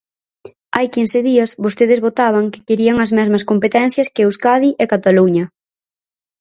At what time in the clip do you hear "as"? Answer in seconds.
3.05-3.11